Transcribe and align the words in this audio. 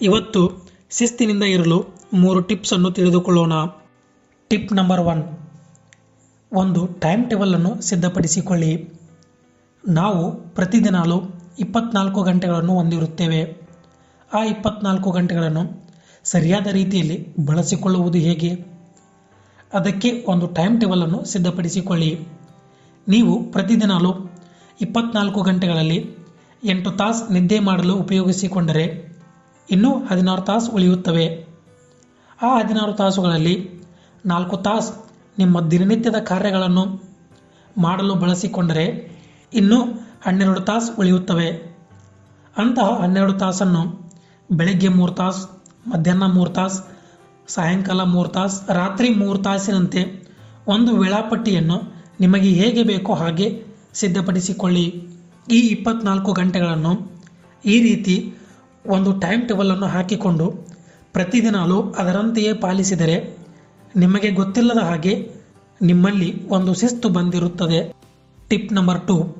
ಇವತ್ತು 0.00 0.68
ಶಿಸ್ತಿನಿಂದ 0.90 1.42
ಇರಲು 1.42 1.86
ಮೂರು 2.14 2.40
ಟಿಪ್ಸನ್ನು 2.40 2.90
ತಿಳಿದುಕೊಳ್ಳೋಣ. 2.90 3.52
ಟಿಪ್ 4.48 4.72
ನಂಬರ್ 4.72 5.00
ಒನ್ 5.00 5.38
ಒಂದು 6.52 6.86
ಟೈಮ್ 6.86 7.30
ಟೇಬಲನ್ನು 7.30 7.82
ಸಿದ್ಧಪಡಿಸಿಕೊಳ್ಳಿ. 7.82 8.88
ನಾವು 9.88 10.34
ಪ್ರತಿದಿನಾಲು 10.54 11.22
ಇಪ್ಪತ್ನಾಲ್ಕು 11.58 12.22
ಗಂಟೆಗಳನ್ನು 12.22 12.72
ಹೊಂದಿರುತ್ತೇವೆ. 12.72 13.68
ಆ 14.34 14.44
ಇಪ್ಪತ್ನಾಲ್ಕು 14.44 15.10
ಗಂಟೆಗಳನ್ನು 15.10 15.88
ಸರಿಯಾದ 16.24 16.66
ರೀತಿಯಲ್ಲಿ 16.66 17.36
ಬಳಸಿಕೊಳ್ಳುವುದು 17.46 18.18
ಹೇಗೆ? 18.18 18.50
ಅದಕ್ಕೆ 19.72 20.24
ಒಂದು 20.26 20.46
ಟೈಮ್ 20.46 20.80
ಟೇಬಲನ್ನು 20.80 21.24
ಸಿದ್ಧಪಡಿಸಿಕೊಳ್ಳಿ. 21.24 22.28
ನೀವು 23.08 23.52
ಪ್ರತಿದಿನಾಲು 23.52 24.30
ಇಪ್ಪತ್ನಾಲ್ಕು 24.80 25.42
ಗಂಟೆಗಳಲ್ಲಿ 25.42 26.16
ಎಂಟು 26.64 26.90
ತಾಸು 26.90 27.32
ನಿದ್ದೆ 27.32 27.58
ಮಾಡಲು 27.58 27.94
ಉಪಯೋಗಿಸಿಕೊಂಡರೆ 27.94 29.07
ಇನ್ನೂ 29.70 29.98
ಹದಿನಾರು 30.04 30.42
ತಾಸು 30.42 30.72
ಉಳಿಯುತ್ತವೆ. 30.72 31.26
ಆ 32.42 32.58
ಹದಿನಾರು 32.58 32.92
ತಾಸುಗಳಲ್ಲಿ 32.92 33.84
ನಾಲ್ಕು 34.26 34.56
ತಾಸು 34.56 35.12
ನಿಮ್ಮ 35.38 35.60
ದಿನನಿತ್ಯದ 35.60 36.16
ಕಾರ್ಯಗಳನ್ನು 36.16 36.84
ಮಾಡಲು 37.78 38.14
ಬಳಸಿಕೊಂಡರೆ 38.14 39.16
ಇನ್ನೂ 39.54 39.84
ಹನ್ನೆರಡು 40.24 40.60
ತಾಸು 40.60 40.98
ಉಳಿಯುತ್ತವೆ. 40.98 41.48
ಅಂತಹ 42.56 43.00
ಹನ್ನೆರಡು 43.02 43.32
ತಾಸನ್ನು 43.32 44.12
ಬೆಳಗ್ಗೆ 44.52 44.88
ಮೂರು 44.88 45.12
ತಾಸು, 45.12 45.64
ಮಧ್ಯಾಹ್ನ 45.86 46.26
ಮೂರು 46.26 46.50
ತಾಸು, 46.50 46.80
ಸಾಯಂಕಾಲ 47.48 48.02
ಮೂರು 48.02 48.28
ತಾಸು, 48.28 48.72
ರಾತ್ರಿ 48.72 49.10
ಮೂರು 49.10 49.38
ತಾಸಿನಂತೆ 49.38 50.28
ಒಂದು 50.66 50.96
ವೇಳಾಪಟ್ಟಿಯನ್ನು 50.96 52.08
ನಿಮಗೆ 52.20 52.50
ಹೇಗೆ 52.50 52.82
ಬೇಕೋ 52.82 53.14
ಹಾಗೆ 53.14 53.64
ಸಿದ್ಧಪಡಿಸಿಕೊಳ್ಳಿ. 53.94 54.86
ಈ 55.50 55.60
ಇಪ್ಪತ್ನಾಲ್ಕು 55.60 56.32
ಗಂಟೆಗಳನ್ನು 56.32 57.20
ಈ 57.64 57.80
ರೀತಿ 57.82 58.34
ಒಂದು 58.88 59.20
ಟೈಮ್ 59.20 59.48
ಟೇಬಲನ್ನು 59.48 59.86
ಹಾಕಿಕೊಂಡು 59.86 60.50
ಪ್ರತಿದಿನಾಲು 61.12 61.82
ಅದರಂತೆಯೇ 61.82 62.52
ಪಾಲಿಸಿದರೆ 62.52 63.36
ನಿಮಗೆ 63.96 64.30
ಗೊತ್ತಿಲ್ಲದ 64.30 64.78
ಹಾಗೆ 64.78 65.32
ನಿಮ್ಮಲ್ಲಿ 65.82 66.48
ಒಂದು 66.48 66.74
ಶಿಸ್ತು 66.74 67.08
ಬಂದಿರುತ್ತದೆ. 67.08 67.94
Tip 68.48 68.72
number 68.72 69.06
two. 69.06 69.36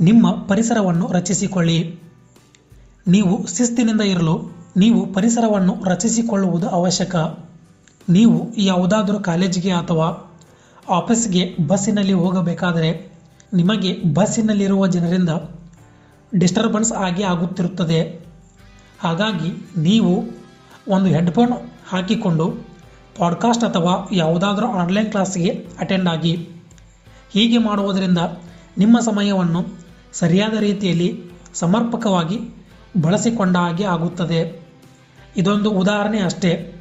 ನಿಮ್ಮ 0.00 0.30
ಪರಿಸರವನ್ನು 0.30 1.12
ರಚಿಸಿಕೊಳ್ಳಿ. 1.12 2.00
ನೀವು 3.08 3.46
ಶಿಸ್ತಿನಿಂದ 3.46 4.00
ಇರಲು 4.00 4.52
ನೀವು 4.76 5.12
ಪರಿಸರವನ್ನು 5.12 5.84
ರಚಿಸಿಕೊಳ್ಳುವುದು 5.84 6.68
ಅವಶ್ಯಕ. 6.68 7.16
ನೀವು 8.08 8.54
ಯಾವುದಾದರೂ 8.56 9.20
ಕಾಲೇಜಿಗೆ 9.20 9.72
ಅಥವಾ 9.72 10.36
ಆಫೀಸ್ಗೆ 10.88 11.56
ಬಸ್ಸಿನಲ್ಲಿ 11.66 12.12
ಹೋಗಬೇಕಾದರೆ 12.12 13.12
ನಿಮಗೆ 13.54 14.14
ಬಸ್ಸಿನಲ್ಲಿರುವ 14.14 14.86
ಜನರಿಂದ 14.86 15.28
ಡಿಸ್ಟರ್ಬೆನ್ಸ್ 16.38 16.92
ಆಗಿ 16.92 17.22
ಆಗುತ್ತಿರುತ್ತದೆ. 17.22 18.27
ಹಾಗಾಗಿ 19.00 19.80
ನೀವು 19.80 20.24
ಒಂದು 20.88 21.06
ಹೆಡ್ಫೋನ್ 21.06 21.52
ಹಾಕಿಕೊಂಡು 21.88 22.54
ಪಾಡ್ಕಾಸ್ಟ್ 23.18 23.64
ಅಥವಾ 23.64 24.08
ಯಾವುದಾದರೂ 24.12 24.66
ಆನ್ಲೈನ್ 24.66 25.10
ಕ್ಲಾಸ್ಗೆ 25.10 25.66
ಅಟೆಂಡ್ 25.80 26.08
ಆಗಿ. 26.08 26.48
ಹೀಗೆ 27.32 27.58
ಮಾಡುವುದರಿಂದ 27.58 28.18
ನಿಮ್ಮ 28.78 29.00
ಸಮಯವನ್ನು 29.00 29.64
ಸರಿಯಾದ 30.12 30.56
ರೀತಿಯಲ್ಲಿ 30.56 31.24
ಸಮರ್ಪಕವಾಗಿ 31.54 32.38
ಬಳಸಿಕೊಂಡ 33.02 33.56
ಹಾಗೆ 33.56 33.84
ಆಗುತ್ತದೆ. 33.84 34.60
ಇದೊಂದು 35.36 35.70
ಉದಾಹರಣೆ 35.70 36.20
ಅಷ್ಟೇ. 36.20 36.74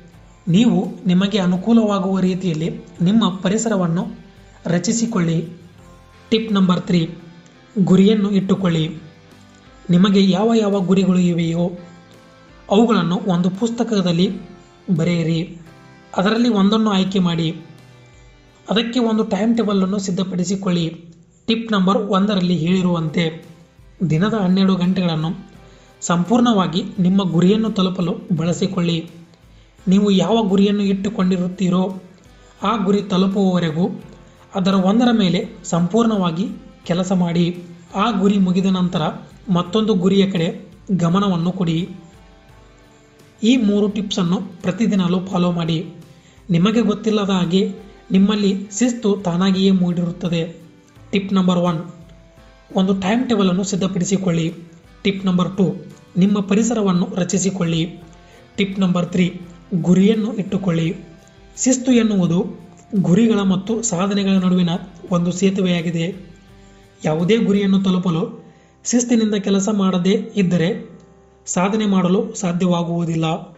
ನೀವು 0.47 0.93
ನಿಮಗೆ 1.05 1.37
ಅನುಕೂಲವಾಗುವ 1.37 2.19
ರೀತಿಯಲ್ಲಿ 2.19 2.79
ನಿಮ್ಮ 3.01 3.29
ಪರಿಸರವನ್ನು 3.29 4.07
ರಚಿಸಿಕೊಳ್ಳಿ. 4.65 5.49
ಟಿಪ್ 6.29 6.53
ನಂಬರ್ 6.53 6.81
ತ್ರೀ, 6.81 7.15
ಗುರಿಯನ್ನು 7.79 8.31
ಇಟ್ಟುಕೊಳ್ಳಿ. 8.31 8.97
ನಿಮಗೆ 9.89 10.29
ಯಾವ 10.29 10.53
ಯಾವ 10.53 10.79
ಗುರಿಗಳು 10.79 11.19
ಇವೆಯೋ 11.19 11.71
ಅವುಗಳನ್ನು 12.69 13.21
ಒಂದು 13.27 13.49
ಪುಸ್ತಕದಲ್ಲಿ 13.49 14.31
ಬರೆಯಿರಿ. 14.95 15.61
ಅದರಲ್ಲಿ 16.17 16.49
ಒಂದನ್ನು 16.49 16.89
ಆಯ್ಕೆ 16.89 17.19
ಮಾಡಿ. 17.19 17.51
ಅದಕ್ಕೆ 18.69 18.99
ಒಂದು 18.99 19.23
ಟೈಮ್ 19.23 19.57
ಟೇಬಲನ್ನು 19.57 19.99
ಸಿದ್ಧಪಡಿಸಿಕೊಳ್ಳಿ. 19.99 21.03
ಟಿಪ್ 21.47 21.71
ನಂಬರ್ 21.71 21.97
ಒಂದರಲ್ಲಿ 21.97 22.57
ಹೇಳಿರುವಂತೆ, 22.57 23.45
ದಿನದ 24.09 24.33
ಹನ್ನೆರಡು 24.33 24.75
ಗಂಟೆಗಳನ್ನು 24.75 25.51
ಸಂಪೂರ್ಣವಾಗಿ 26.01 26.83
ನಿಮ್ಮ 26.99 27.31
ಗುರಿಯನ್ನು 27.31 27.71
ತಲುಪಲು 27.71 28.15
ಬಳಸಿಕೊಳ್ಳಿ. 28.35 29.09
ನೀವು 29.87 30.11
ಯಾವ 30.11 30.43
ಗುರಿಯನ್ನು 30.43 30.83
ಇಟ್ಟುಕೊಂಡಿರುತ್ತೀರೋ, 30.83 32.01
ಆ 32.63 32.77
ಗುರಿ 32.77 33.01
ತಲುಪುವವರೆಗೂ 33.01 34.01
ಅದರ 34.55 34.73
ಒಂದರ 34.73 35.07
ಮೇಲೆ 35.11 35.49
ಸಂಪೂರ್ಣವಾಗಿ 35.63 36.47
ಕೆಲಸ 36.85 37.11
ಮಾಡಿ. 37.11 37.63
ಆ 37.95 38.11
ಗುರಿ 38.11 38.37
ಮುಗಿದ 38.37 38.65
ನಂತರ 38.65 39.01
ಮತ್ತೊಂದು 39.53 39.93
ಗುರಿಯ 39.93 40.31
ಕಡೆ 40.31 40.67
ಗಮನವನ್ನು 40.97 41.51
ಕೊಡಿ. 41.51 41.89
ಈ 43.43 43.57
ಮೂರು 43.57 43.89
ಟಿಪ್ಸನ್ನು 43.89 44.61
ಪ್ರತಿದಿನಲೂ 44.61 45.25
ಫಾಲೋ 45.25 45.51
ಮಾಡಿ. 45.51 45.93
ನಿಮಗೆ 46.49 46.81
ಗೊತ್ತಿಲ್ಲದ 46.81 47.29
ಹಾಗೆ 47.29 47.71
ನಿಮ್ಮಲ್ಲಿ 48.11 48.67
ಶಿಸ್ತು 48.79 49.17
ತಾನಾಗಿಯೇ 49.17 49.71
ಮೂಡಿರುತ್ತದೆ. 49.71 50.61
ಟಿಪ್ 51.11 51.33
ನಂಬರ್ 51.33 51.57
ಒನ್ 51.57 51.93
ಒಂದು 52.75 53.01
ಟೈಮ್ 53.01 53.29
ಟೇಬಲನ್ನು 53.29 53.63
ಸಿದ್ಧಪಡಿಸಿಕೊಳ್ಳಿ. 53.63 54.53
ಟಿಪ್ 55.03 55.25
ನಂಬರ್ 55.25 55.57
ಟು 55.57 55.75
ನಿಮ್ಮ 56.17 56.39
ಪರಿಸರವನ್ನು 56.39 57.07
ರಚಿಸಿಕೊಳ್ಳಿ. 57.15 58.01
ಟಿಪ್ 58.55 58.79
ನಂಬರ್ 58.79 59.11
ತ್ರೀ 59.11 59.41
ಗುರಿಯನ್ನು 59.81 60.33
ಇಟ್ಟುಕೊಳ್ಳಿ. 60.33 60.95
ಶಿಸ್ತು 61.57 61.91
ಎನ್ನುವುದು 61.91 62.59
ಗುರಿಗಳ 62.95 63.39
ಮತ್ತು 63.39 63.81
ಸಾಧನೆಗಳ 63.81 64.31
ನಡುವಿನ 64.31 64.69
ಒಂದು 65.11 65.31
ಸೇತುವೆಯಾಗಿದೆ. 65.31 66.25
ಯಾವುದೇ 67.05 67.37
ಗುರಿಯನ್ನು 67.37 67.83
ತಲುಪಲು 67.83 68.45
ಶಿಸ್ತಿನಿಂದ 68.85 69.35
ಕೆಲಸ 69.35 69.69
ಮಾಡದೇ 69.71 70.31
ಇದ್ದರೆ 70.35 70.96
ಸಾಧನೆ 71.47 71.85
ಮಾಡಲು 71.85 72.35
ಸಾಧ್ಯವಾಗುವುದಿಲ್ಲ. 72.35 73.56